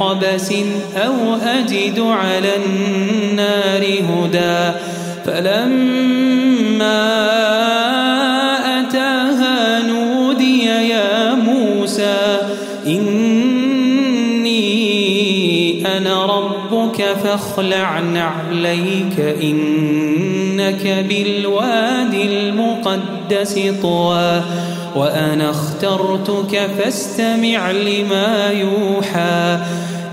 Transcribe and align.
بقبس 0.00 0.52
أو 0.96 1.34
أجد 1.34 2.00
على 2.00 2.52
النار 2.56 3.82
هدى. 3.82 4.78
فلما 5.26 7.02
أتاها 8.80 9.82
نودي 9.82 10.64
يا 10.64 11.34
موسى 11.34 12.38
إني 12.86 14.56
أنا 15.96 16.26
ربك 16.26 17.02
فاخلع 17.24 18.00
نعليك 18.00 19.20
إنك 19.42 21.04
بالوادي 21.08 22.22
المقدس 22.22 23.54
طوى. 23.82 24.42
وأنا 24.96 25.50
اخترتك 25.50 26.70
فاستمع 26.78 27.70
لما 27.70 28.50
يوحى. 28.50 29.25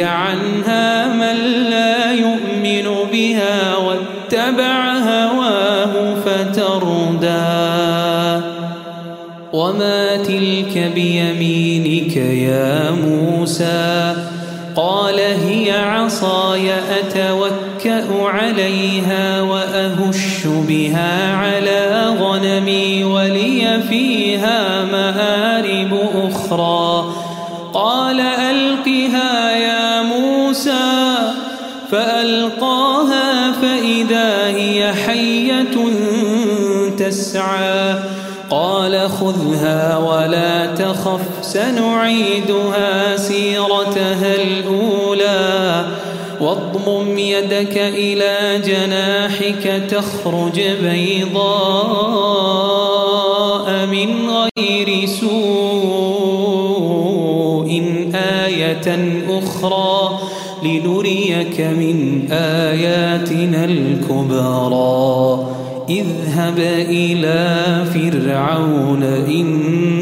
عنها 0.00 1.14
من 1.14 1.36
لا 1.70 2.12
يؤمن 2.12 3.10
بها 3.12 3.76
واتبع 3.76 4.92
هواه 4.92 6.14
فتردى. 6.24 7.74
وما 9.52 10.16
تلك 10.16 10.92
بيمينك 10.94 12.16
يا 12.16 12.90
موسى؟ 12.90 14.14
قال 14.76 15.18
هي 15.18 15.70
عصاي 15.70 16.70
أتوكأ 16.74 18.22
عليها 18.22 19.42
وأهش 19.42 20.46
بها 20.68 21.33
مآرب 24.84 26.08
أخرى. 26.30 27.04
قال 27.74 28.20
ألقها 28.20 29.56
يا 29.56 30.02
موسى. 30.02 31.14
فألقاها 31.90 33.52
فإذا 33.52 34.46
هي 34.46 34.92
حية 35.06 35.76
تسعى. 36.98 37.94
قال 38.50 39.10
خذها 39.10 39.96
ولا 39.96 40.66
تخف 40.66 41.20
سنعيدها 41.42 43.16
سيرتها 43.16 44.34
الأولى. 44.34 45.84
واضمم 46.40 47.18
يدك 47.18 47.76
إلى 47.76 48.62
جناحك 48.66 49.82
تخرج 49.90 50.60
بيضاء. 50.60 52.93
من 53.90 54.08
غير 54.28 55.06
سوء 55.06 55.34
آية 58.14 59.18
أخرى 59.28 60.18
لنريك 60.64 61.60
من 61.60 62.28
آياتنا 62.32 63.64
الكبرى. 63.64 65.46
اذهب 65.88 66.58
إلى 66.88 67.66
فرعون 67.94 69.02
إنه 69.02 70.00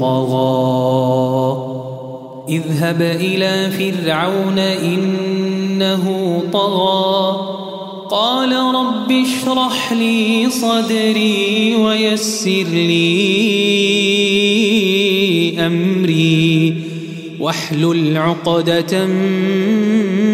طغى. 0.00 1.56
اذهب 2.48 3.02
إلى 3.02 3.70
فرعون 3.70 4.58
إنه 4.58 6.04
طغى. 6.52 7.43
قال 8.14 8.52
رب 8.52 9.12
اشرح 9.12 9.92
لي 9.92 10.50
صدري 10.50 11.74
ويسر 11.76 12.66
لي 12.70 13.14
أمري 15.66 16.74
واحلل 17.40 18.16
عقدة 18.16 19.06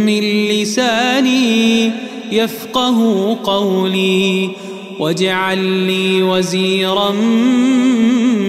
من 0.06 0.20
لساني 0.48 1.92
يفقه 2.32 3.38
قولي 3.44 4.50
واجعل 4.98 5.58
لي 5.58 6.22
وزيرا 6.22 7.10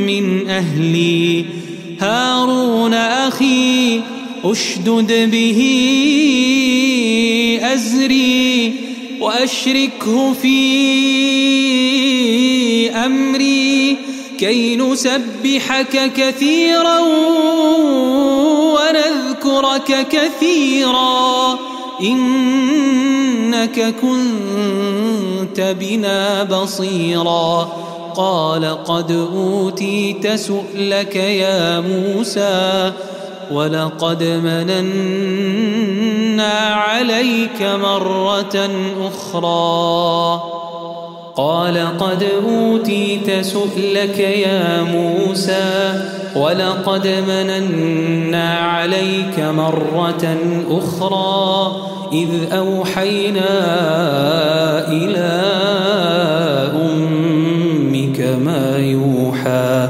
من 0.07 0.49
أهلي. 0.49 1.45
هارون 1.99 2.93
أخي 2.93 4.01
أشدد 4.43 5.29
به 5.31 5.59
أزري. 7.63 8.80
وأشركه 9.21 10.33
في 10.33 10.51
أمري 12.89 13.97
كي 14.39 14.75
نسبحك 14.75 16.11
كثيرا 16.15 16.99
ونذكرك 18.75 20.07
كثيرا. 20.09 21.59
إنك 22.01 23.95
كنت 24.01 25.75
بنا 25.79 26.43
بصيرا. 26.43 27.71
قال 28.15 28.83
قد 28.83 29.11
أوتيت 29.11 30.27
سؤلك 30.27 31.15
يا 31.15 31.79
موسى 31.79 32.91
ولقد 33.51 34.23
مننا 34.23 35.33
عليك 36.73 37.61
مرة 37.61 38.69
أخرى. 39.07 40.41
قال 41.35 41.97
قد 41.99 42.23
أوتيت 42.47 43.45
سؤلك 43.45 44.19
يا 44.19 44.81
موسى 44.81 45.93
ولقد 46.35 47.07
مننا 47.07 48.59
عليك 48.59 49.39
مرة 49.39 50.37
أخرى. 50.69 51.75
إذ 52.13 52.29
أوحينا 52.53 53.49
إلى 54.87 55.41
أمك 56.75 58.19
ما 58.45 58.77
يوحى. 58.77 59.89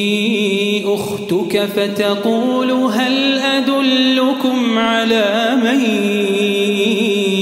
أختك 1.51 1.69
فتقول 1.75 2.71
هل 2.71 3.39
أدلكم 3.39 4.77
على 4.77 5.57
من 5.63 5.81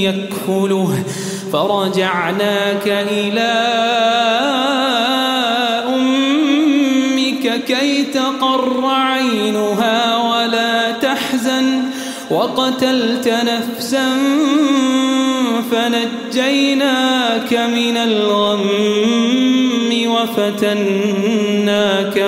يكفله 0.02 1.04
فرجعناك 1.52 2.86
إلى 2.86 3.52
أمك 5.88 7.64
كي 7.64 8.04
تقر 8.04 8.84
عينها 8.84 10.16
ولا 10.16 10.92
تحزن 10.92 11.82
وقتلت 12.30 13.28
نفسا 13.28 14.08
فنجيناك 15.70 17.52
من 17.52 17.96
الغم 17.96 18.70
وفتناك 20.06 21.49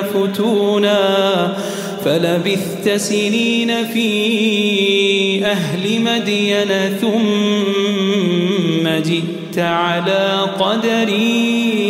فتونا 0.03 1.57
فلبثت 2.05 2.89
سنين 2.97 3.87
في 3.87 5.45
أهل 5.45 6.01
مدين 6.01 6.69
ثم 7.01 8.89
جئت 9.03 9.59
على 9.59 10.47
قدري 10.61 11.87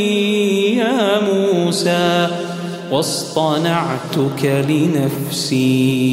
يا 0.76 1.20
موسى 1.20 2.28
واصطنعتك 2.90 4.64
لنفسي 4.68 6.12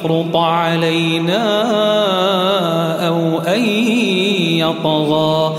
يفرط 0.00 0.36
علينا 0.36 1.44
أو 3.08 3.38
أن 3.38 3.64
يطغى. 4.58 5.56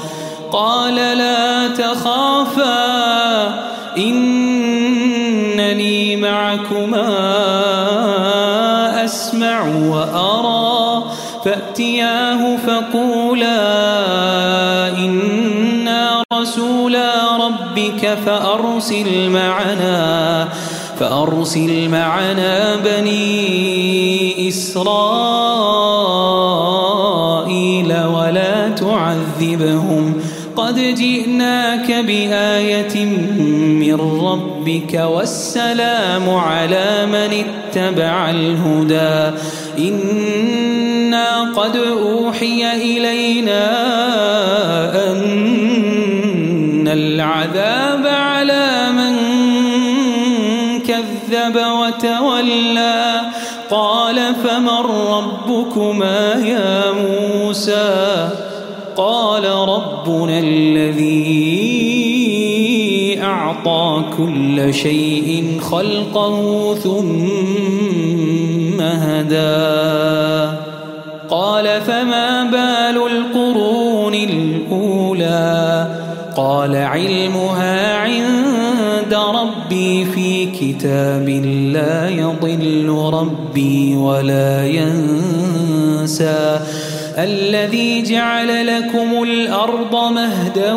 قال 0.52 0.96
لا 0.96 1.68
تخافا 1.68 2.80
إنني 3.98 5.36
معكما 6.16 7.10
أسمع 9.06 9.62
وأرى. 9.62 11.04
فأتياه 11.46 12.58
فقولا 12.58 13.58
إنا 14.98 16.24
رسولا 16.34 17.38
ربك 17.46 18.18
فأرسل 18.26 19.30
معنا. 19.30 20.48
فأرسل 21.02 21.90
معنا 21.90 22.76
بني 22.76 24.48
إسرائيل 24.48 25.14
ولا 27.88 28.70
تعذبهم. 28.70 30.14
قد 30.56 30.76
جئناك 30.76 31.92
بآية 31.92 33.06
من 33.82 34.00
ربك 34.26 34.94
والسلام 34.94 36.30
على 36.30 37.06
من 37.06 37.44
اتبع 37.44 38.30
الهدى. 38.30 39.38
إنا 39.80 41.52
قد 41.52 41.76
أوحي 41.76 42.74
إلينا 42.74 43.64
أن 45.10 46.88
العذاب 46.88 47.91
فمن 54.62 54.86
ربكما 55.14 56.34
يا 56.34 56.92
موسى؟ 56.92 58.30
قال 58.98 59.46
ربنا 59.46 60.40
الذي 60.40 61.30
أعطى 63.24 64.04
كل 64.18 64.74
شيء 64.74 65.60
خلقه 65.62 66.76
ثم 66.76 67.12
هدى. 68.82 70.58
قال 71.30 71.82
فما 71.82 72.44
بال 72.44 73.02
القرون 73.12 74.14
الأولى؟ 74.14 75.88
قال 76.38 76.76
علمها 76.76 77.98
عند 77.98 78.51
كتاب 80.62 81.30
لا 81.74 82.10
يضل 82.10 83.10
ربي 83.14 83.96
ولا 83.96 84.68
ينسى. 84.68 86.60
الذي 87.18 88.02
جعل 88.02 88.68
لكم 88.68 89.24
الأرض 89.24 89.96
مهدا 90.14 90.74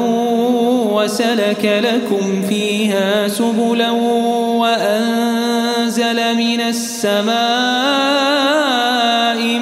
وسلك 0.93 1.83
لكم 1.85 2.43
فيها 2.49 3.29
سبلا 3.29 3.91
وأنزل 4.61 6.35
من 6.37 6.61
السماء 6.61 7.35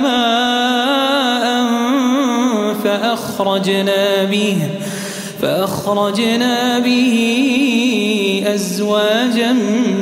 ماء 0.02 1.66
فأخرجنا 2.84 4.24
به 4.24 4.56
فأخرجنا 5.42 6.78
به 6.78 7.16
أزواجا 8.46 9.52
من 9.52 10.01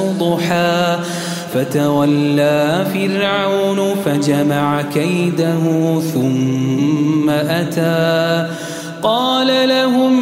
ضحى 0.00 0.98
فتولى 1.54 2.86
فرعون 2.94 3.94
فجمع 4.04 4.82
كيده 4.82 6.00
ثم 6.14 7.30
أتى. 7.30 8.48
قال 9.02 9.68
لهم 9.68 10.12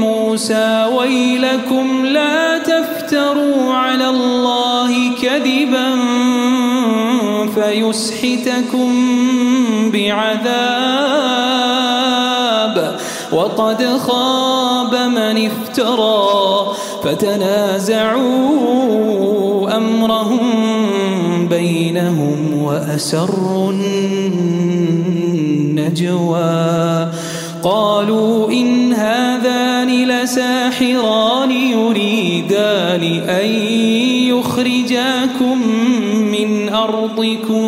موسى 0.00 0.86
ويلكم 0.98 2.06
لا 2.06 2.58
تفتروا 2.58 3.74
على 3.74 4.08
الله 4.08 4.92
كذبا 5.22 5.90
فيسحتكم 7.54 8.92
بعذاب. 9.92 11.45
وقد 13.32 13.86
خاب 13.98 14.94
من 14.94 15.46
افترى 15.46 16.66
فتنازعوا 17.04 18.26
أمرهم 19.76 21.48
بينهم 21.48 22.62
وأسروا 22.62 23.72
النجوى. 23.72 25.16
قالوا 27.62 28.50
إن 28.50 28.92
هذان 28.92 29.90
لساحران 30.08 31.50
يريدان 31.50 33.02
أن 33.28 33.46
يخرجاكم 34.30 35.68
من 36.30 36.68
أرضكم 36.68 37.66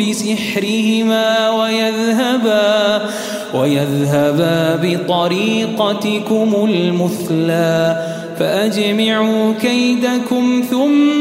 بسحرهما 0.00 1.50
ويذهبا 1.50 3.10
ويذهبا 3.54 4.76
بطريقتكم 4.82 6.68
المثلى 6.68 8.06
فأجمعوا 8.38 9.52
كيدكم 9.60 10.64
ثم 10.70 11.12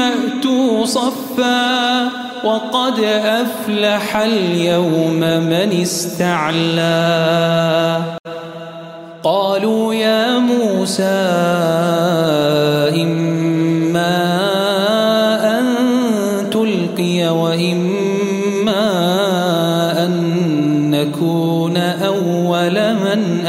أتوا 0.00 0.86
صفا 0.86 2.08
وقد 2.44 3.00
أفلح 3.24 4.16
اليوم 4.16 5.20
من 5.20 5.80
استعلى 5.82 6.98
قالوا 9.22 9.94
يا 9.94 10.38
موسى 10.38 11.28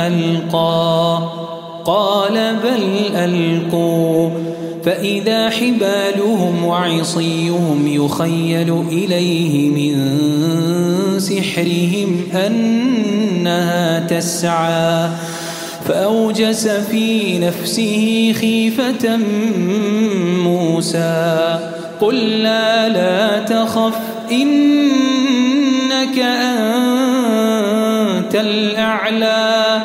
ألقى. 0.08 1.20
قال 1.86 2.56
بل 2.63 3.15
ألقوا. 3.15 4.29
فإذا 4.86 5.50
حبالهم 5.50 6.65
وعصيهم 6.65 7.88
يخيل 7.88 8.84
إليه 8.91 9.70
من 9.70 10.20
سحرهم 11.20 12.24
أنها 12.48 14.00
تسعى. 14.00 15.10
فأوجس 15.88 16.68
في 16.68 17.39
نفسه 17.39 18.34
خيفة 18.41 19.18
موسى. 20.44 21.60
قل 22.01 22.15
لا 22.15 22.89
لا 22.89 23.39
تخف 23.39 23.94
إنك 24.32 26.20
أنت 26.20 26.99
الأعلى 28.41 29.81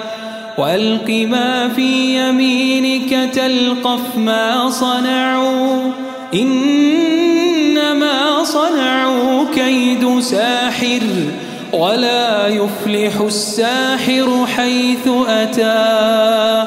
وألق 0.58 1.26
ما 1.30 1.68
في 1.68 2.18
يمينك 2.18 3.34
تلقف 3.34 4.16
ما 4.16 4.70
صنعوا 4.70 5.92
إنما 6.34 8.14
صنعوا 8.44 9.44
كيد 9.54 10.20
ساحر 10.20 11.02
ولا 11.72 12.48
يفلح 12.48 13.20
الساحر 13.20 14.46
حيث 14.56 15.08
أتى. 15.28 16.64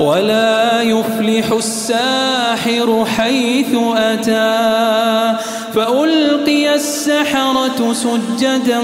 ولا 0.00 0.82
يفلح 0.82 1.52
الساحر 1.52 3.04
حيث 3.16 3.74
أتى 3.96 5.36
فألقي 5.74 6.74
السحرة 6.74 7.92
سجدا 7.92 8.80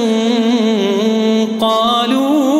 قالوا 1.61 2.56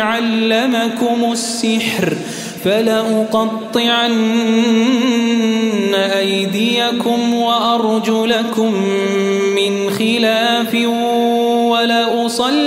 علمكم 0.00 1.32
السحر 1.32 2.16
فلأقطعن 2.64 4.14
أيديكم 5.94 7.34
وأرجلكم 7.34 8.72
من 9.56 9.90
خلاف 9.90 10.74
ولأصلبنكم 11.70 12.60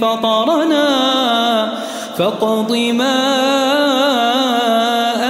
فطرنا 0.00 0.86
فاقض 2.18 2.72
ما 2.72 3.18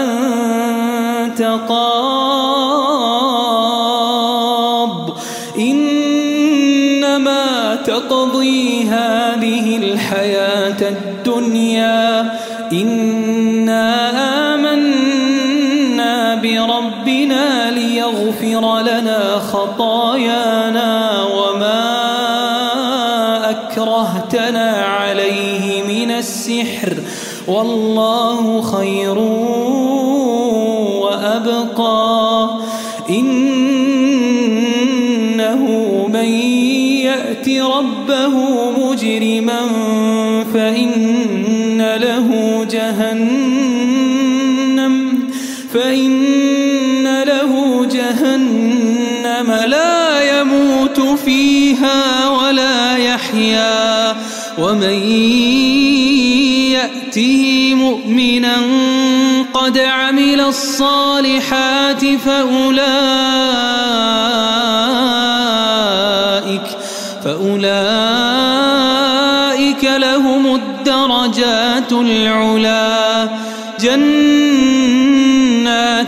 أنت 0.03 1.43
قاض. 1.69 1.97
إنما 5.59 7.45
تقضي 7.85 8.85
هذه 8.89 9.77
الحياة 9.77 10.81
الدنيا. 10.81 12.39
إنا 12.73 14.11
آمنا 14.55 16.35
بربنا 16.35 17.71
ليغفر 17.71 18.81
لنا 18.81 19.39
خطايانا. 19.53 20.16
أكرهتنا 24.37 24.85
عليه 24.85 25.83
من 25.83 26.11
السحر 26.11 26.93
والله 27.49 28.63
خير 28.63 29.19
وأبقى. 31.03 32.51
إنه 33.11 33.97
من 36.09 36.29
يأت 37.05 37.49
ربه 37.49 38.35
مجرما 38.71 39.61
ومن 54.59 54.99
يأته 56.73 57.75
مؤمنا 57.75 58.57
قد 59.55 59.79
عمل 59.79 60.41
الصالحات 60.41 62.05
فأولئك 62.05 62.97
فأولئك 67.25 67.77
لهم 69.85 70.55
الدرجات 70.55 71.93
العلا. 71.93 73.29
جنات 73.81 74.47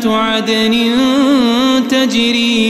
عدن 0.07 0.95
تجري 1.91 2.68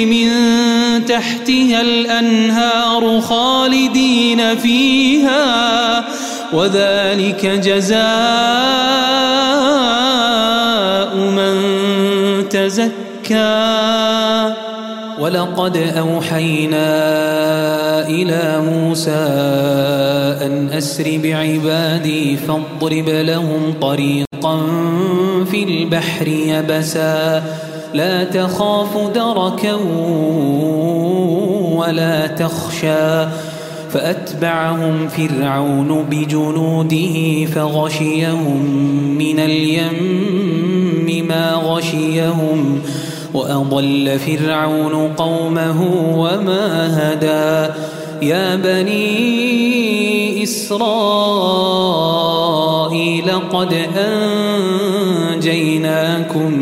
تحتها 1.19 1.81
الأنهار 1.81 3.21
خالدين 3.21 4.57
فيها 4.57 6.05
وذلك 6.53 7.47
جزاء 7.47 7.99
من 11.17 11.55
تزكى. 12.49 14.55
ولقد 15.21 15.77
أوحينا 15.99 16.89
إلى 18.09 18.63
موسى 18.71 19.27
أن 20.47 20.71
أسر 20.73 21.21
بعبادي 21.23 22.37
فاضرب 22.37 23.09
لهم 23.09 23.75
طريقا 23.81 24.67
في 25.51 25.63
البحر 25.63 26.29
يبسا. 26.29 27.43
لا 27.95 28.25
تخاف 28.25 28.97
دركا 29.15 29.75
ولا 31.77 32.27
تخشى. 32.27 33.27
فأتبعهم 33.91 35.09
فرعون 35.09 36.05
بجنوده 36.11 37.45
فغشيهم 37.45 38.67
من 39.19 39.39
اليم 39.39 41.27
ما 41.29 41.53
غشيهم. 41.55 42.81
وأضل 43.35 44.19
فرعون 44.19 45.09
قومه 45.09 45.83
وما 46.17 46.87
هدى. 46.99 47.73
يا 48.23 48.57
بني 48.57 50.43
إسرائيل 50.43 50.91
قد 53.53 53.87
أنجيناكم 55.37 56.53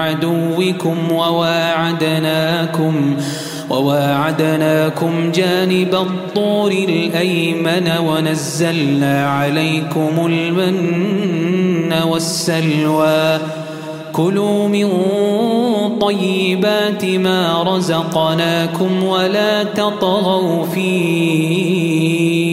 عدوكم 0.00 1.12
وواعدناكم 1.12 2.94
وواعدناكم 3.70 5.32
جانب 5.32 5.94
الطور 5.94 6.70
الأيمن 6.70 7.90
ونزلنا 8.06 9.30
عليكم 9.30 10.26
المن 10.26 11.92
والسلوى. 11.92 13.38
كلوا 14.12 14.68
من 14.68 14.88
طيبات 15.98 17.04
ما 17.04 17.62
رزقناكم 17.62 19.04
ولا 19.04 19.62
تطغوا 19.62 20.64
فيه. 20.66 22.49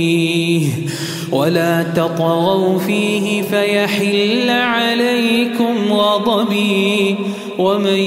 ولا 1.32 1.84
تطغوا 1.84 2.80
فيه 2.80 3.42
فيحل 3.42 4.50
عليكم 4.50 5.94
غضبي 5.94 7.16
ومن 7.58 8.00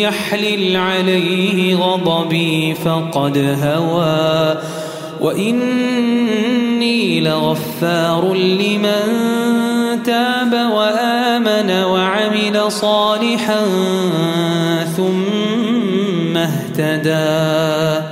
يحلل 0.00 0.76
عليه 0.76 1.76
غضبي 1.76 2.74
فقد 2.74 3.56
هوى 3.62 4.58
وإني 5.20 7.20
لغفار 7.20 8.34
لمن 8.34 9.02
تاب 10.04 10.52
وآمن 10.52 11.84
وعمل 11.84 12.72
صالحا 12.72 13.64
ثم 14.96 16.36
اهتدى 16.36 18.11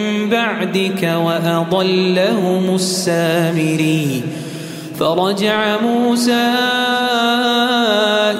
بعدك 0.31 1.03
وأضلهم 1.25 2.75
السامري. 2.75 4.23
فرجع 4.99 5.77
موسى 5.81 6.53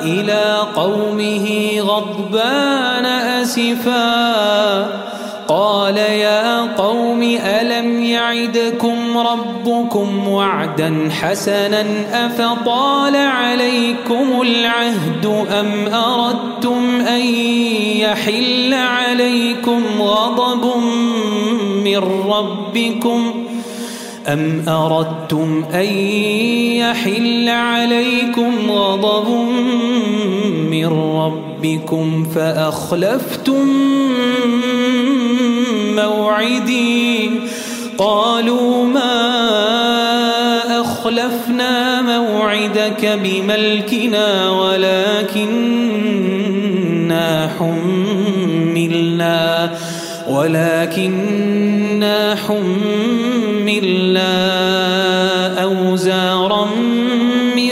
إلى 0.03 0.57
قومه 0.75 1.75
غضبان 1.79 3.05
أسفا. 3.05 5.01
قال 5.47 5.97
يا 5.97 6.75
قوم 6.75 7.37
ألم 7.45 8.03
يعدكم 8.03 9.17
ربكم 9.17 10.27
وعدا 10.27 11.09
حسنا؟ 11.21 11.85
أفطال 12.13 13.15
عليكم 13.15 14.41
العهد 14.41 15.45
أم 15.59 15.93
أردتم 15.93 17.01
أن 17.07 17.25
يحل 17.99 18.73
عليكم 18.73 19.83
غضب 19.99 20.73
من 21.91 21.97
ربكم 22.27 23.33
أم 24.27 24.63
أردتم 24.67 25.63
أن 25.73 25.85
يحل 26.75 27.49
عليكم 27.49 28.71
غضب 28.71 29.29
من 30.71 30.85
ربكم 31.15 32.25
فأخلفتم 32.35 33.67
موعدي 35.95 37.29
قالوا 37.97 38.85
ما 38.85 39.41
أخلفنا 40.81 42.01
موعدك 42.01 43.19
بملكنا 43.23 44.49
ولكننا 44.49 45.91
حملنا 47.59 48.51
ولكننا 50.31 52.19
حملنا 52.35 54.31
أوزارا 55.63 56.65
من 57.55 57.71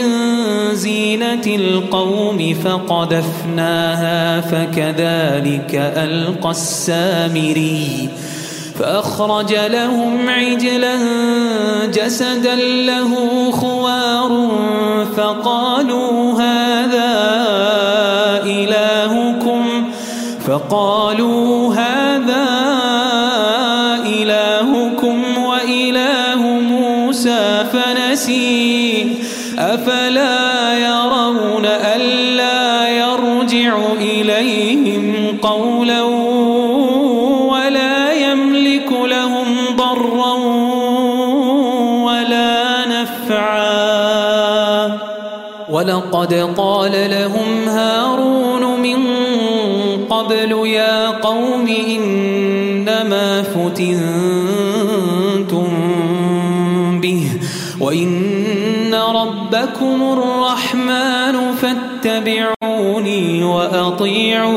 زينة 0.72 1.46
القوم 1.46 2.54
فقذفناها 2.64 4.40
فكذلك 4.40 5.92
ألقى 5.96 6.50
السامري 6.50 8.08
فأخرج 8.78 9.54
لهم 9.54 10.28
عجلا 10.28 10.96
جسدا 11.94 12.54
له 12.86 13.10
خوار 13.50 14.50
فقالوا 15.16 16.42
هذا 16.42 18.09
فقالوا 20.50 21.74
هذا 21.74 22.48
إلهكم 24.06 25.38
وإله 25.38 26.42
موسى 26.42 27.64
فنسي. 27.72 29.06
أفلا 29.58 30.78
يرون 30.78 31.66
ألا 31.66 32.88
يرجع 32.88 33.78
إليهم 34.00 35.38
قولا 35.42 36.02
ولا 37.52 38.12
يملك 38.12 38.92
لهم 38.92 39.46
ضرا 39.76 40.34
ولا 42.04 42.86
نفعا. 42.86 43.70
ولقد 45.70 46.54
قال 46.56 47.10
لهم 47.10 47.49
فتنتم 53.70 55.66
به. 57.00 57.26
وإن 57.80 58.94
ربكم 58.94 60.18
الرحمن 60.18 61.54
فاتبعوني 61.54 63.44
وأطيعوا 63.44 64.54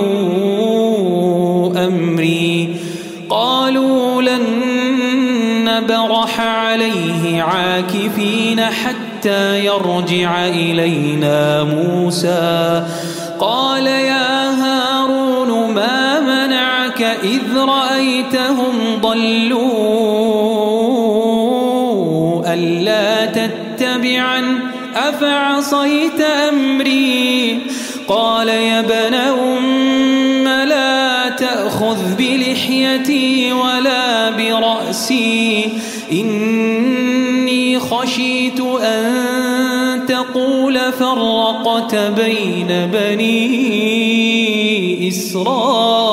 أمري. 1.88 2.76
قالوا 3.30 4.21
لن 4.21 4.43
نبرح 5.65 6.39
عليه 6.39 7.41
عاكفين 7.41 8.62
حتى 8.62 9.65
يرجع 9.65 10.47
إلينا 10.47 11.63
موسى. 11.63 12.84
قال 13.39 13.88
يا 13.88 14.49
هارون 14.52 15.73
ما 15.73 16.04
إذ 17.23 17.58
رأيتهم 17.58 18.62
ضلوا 19.03 19.63
ألا 22.53 23.25
تتبعا 23.25 24.59
أفعصيت 24.95 26.21
أمري؟ 26.21 27.59
قال 28.07 28.47
يا 28.47 28.79
ابن 28.79 29.13
أم 29.13 30.47
لا 30.47 31.29
تأخذ 31.29 32.15
بلحيتي 32.17 33.53
ولا 33.53 34.29
برأسي. 34.29 35.69
إني 36.11 37.79
خشيت 37.79 38.59
أن 38.83 40.05
تقول 40.07 40.79
فرقت 40.99 41.95
بين 41.95 42.89
بني 42.93 43.47
إسرائيل. 45.07 46.12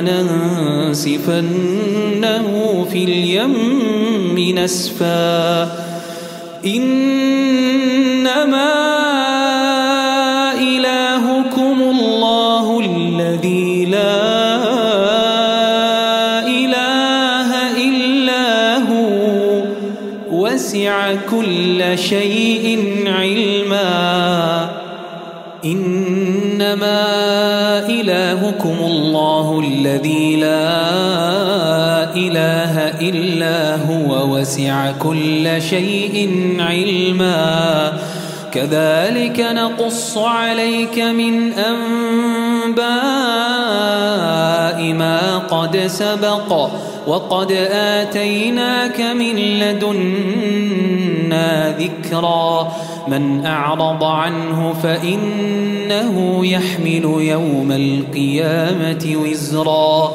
لننسفنه 0.00 1.26
في 2.92 3.04
اليم 3.04 4.58
نسفا. 4.58 5.62
إنما 6.66 7.36
إلهكم 10.58 11.82
الله 11.82 12.80
الذي 12.80 13.84
لا 13.84 14.16
إله 16.46 17.50
إلا 17.88 18.76
هو. 18.76 19.62
وسع 20.30 21.14
كل 21.30 21.98
شيء 21.98 22.94
علما. 23.06 24.70
إنما 25.64 27.06
إلهكم 27.88 28.76
الله 28.80 29.05
لا 30.38 32.14
إله 32.14 32.78
إلا 33.08 33.76
هو 33.76 34.36
وسع 34.36 34.90
كل 34.92 35.62
شيء 35.62 36.30
علما. 36.60 37.92
كذلك 38.52 39.40
نقص 39.40 40.18
عليك 40.18 40.98
من 40.98 41.52
أنباء 41.52 42.86
ما 44.92 45.38
قد 45.38 45.76
سبق 45.86 46.70
وقد 47.06 47.52
آتيناك 47.72 49.00
من 49.00 49.36
لدنا 49.36 50.56
ذكرا. 51.78 52.72
من 53.08 53.46
أعرض 53.46 54.04
عنه 54.04 54.74
فإنه 54.82 56.46
يحمل 56.46 57.04
يوم 57.20 57.72
القيامة 57.72 59.16
وزرا. 59.24 60.14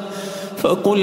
فقل 0.63 0.99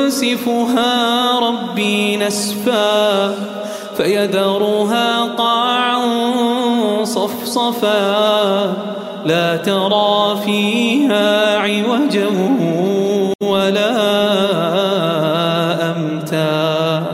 ينسفها 0.00 1.38
ربي 1.38 2.16
نسفا 2.16 3.34
فيذرها 3.96 5.22
قاعا 5.22 6.02
صفصفا 7.04 8.72
لا 9.26 9.56
ترى 9.56 10.40
فيها 10.46 11.58
عوجا 11.58 12.28
ولا 13.40 13.92
أمتا 15.90 17.04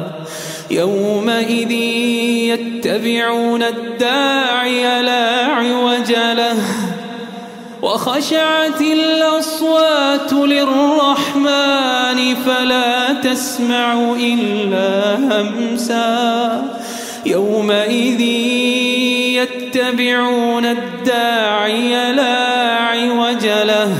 يومئذ 0.70 1.70
يتبعون 2.50 3.62
الداعي 3.62 4.37
وخشعت 7.98 8.80
الأصوات 8.80 10.32
للرحمن 10.32 12.34
فلا 12.46 13.12
تسمع 13.12 14.14
إلا 14.20 15.14
همسا. 15.14 16.62
يومئذ 17.26 18.20
يتبعون 19.40 20.64
الداعي 20.64 22.12
لا 22.12 22.74
عوج 22.74 23.46
له. 23.46 23.90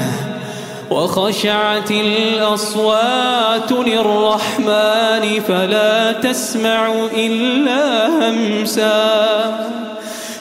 وخشعت 0.91 1.91
الأصوات 1.91 3.73
للرحمن 3.73 5.41
فلا 5.49 6.13
تسمع 6.13 6.93
إلا 7.17 8.07
همسا. 8.07 9.78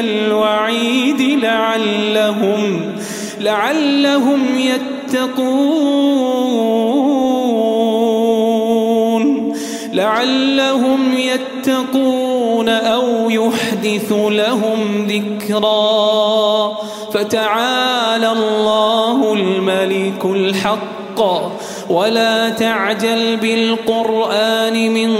الوعيد 0.00 1.44
لعلهم 1.44 2.92
لعلهم 3.40 4.46
يتقون. 4.58 5.74
لعلهم 9.92 11.18
يتقون 11.18 12.68
أو 12.68 13.30
يحدث 13.30 14.12
لهم 14.12 15.06
ذكرا. 15.06 16.78
فتعالى 17.14 18.32
الله 18.32 19.32
الملك 19.32 20.24
الحق. 20.24 20.94
ولا 21.90 22.48
تعجل 22.50 23.36
بالقرآن 23.36 24.92
من 24.92 25.16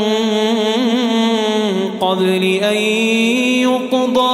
قبل 2.01 2.43
أن 2.63 2.77
يقضى. 3.63 4.34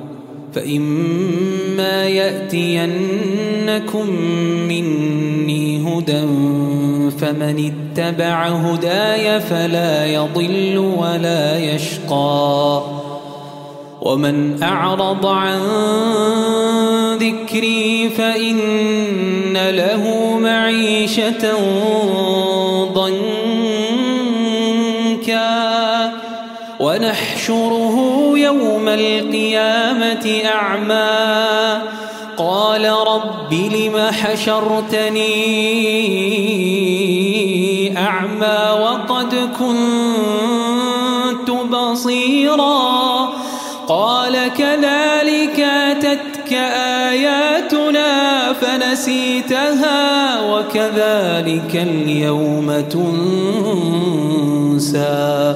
فإما 0.53 2.07
يأتينكم 2.07 4.09
مني 4.67 5.87
هدى 5.87 6.21
فمن 7.19 7.71
اتبع 7.71 8.47
هداي 8.47 9.39
فلا 9.39 10.05
يضل 10.05 10.77
ولا 10.77 11.59
يشقى 11.59 12.81
ومن 14.01 14.63
أعرض 14.63 15.25
عن 15.25 15.59
ذكري 17.17 18.09
فإن 18.09 19.57
له 19.69 20.37
معيشة 20.39 21.55
ونحشره 27.11 27.95
يوم 28.35 28.87
القيامة 28.87 30.41
أعمى. 30.45 31.81
قال 32.37 32.89
رب 32.89 33.53
لم 33.53 33.97
حشرتني 34.11 35.27
أعمى 37.97 38.81
وقد 38.81 39.35
كنت 39.59 41.51
بصيرا. 41.51 43.29
قال 43.87 44.53
كذلك 44.57 45.59
أتتك 45.59 46.53
آياتنا 47.09 48.53
فنسيتها 48.53 50.41
وكذلك 50.41 51.75
اليوم 51.75 52.83
تنسى. 54.81 55.55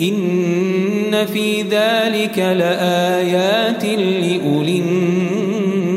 إن 0.00 1.26
في 1.26 1.62
ذلك 1.62 2.38
لآيات 2.38 3.84
لأولي 3.84 4.78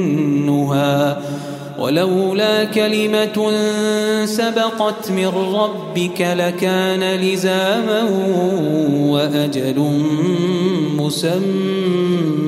النهى 0.01 1.17
ولولا 1.79 2.63
كلمة 2.63 3.51
سبقت 4.25 5.11
من 5.11 5.27
ربك 5.27 6.21
لكان 6.21 7.19
لزاما 7.19 8.03
وأجل 8.93 10.03
مسمى. 10.97 12.41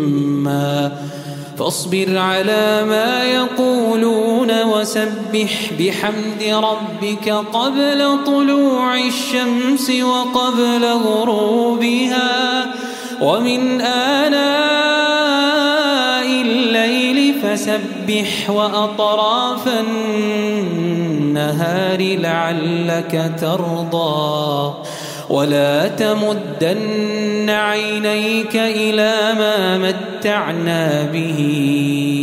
فاصبر 1.58 2.18
على 2.18 2.86
ما 2.88 3.24
يقولون 3.24 3.63
وسبح 4.94 5.74
بحمد 5.80 6.44
ربك 6.44 7.30
قبل 7.30 8.24
طلوع 8.26 8.98
الشمس 8.98 9.90
وقبل 9.90 10.86
غروبها 10.86 12.66
ومن 13.22 13.82
آناء 13.82 14.42
الليل 16.42 17.34
فسبح 17.34 18.50
وأطراف 18.50 19.68
النهار 20.68 22.00
لعلك 22.00 23.32
ترضى 23.42 24.74
ولا 25.30 25.88
تمدن 25.88 27.50
عينيك 27.50 28.56
إلى 28.56 29.34
ما 29.38 29.78
متعنا 29.78 31.10
به. 31.14 32.23